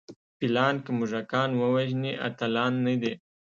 فیلان 0.37 0.75
که 0.83 0.91
موږکان 0.97 1.49
ووژني 1.61 2.11
اتلان 2.27 2.73
نه 2.85 2.93
دي. 3.01 3.13